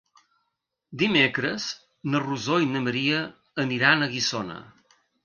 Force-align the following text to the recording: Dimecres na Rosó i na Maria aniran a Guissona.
Dimecres 1.01 1.67
na 2.13 2.21
Rosó 2.23 2.57
i 2.63 2.71
na 2.71 2.81
Maria 2.87 3.21
aniran 3.65 4.03
a 4.03 4.09
Guissona. 4.15 4.57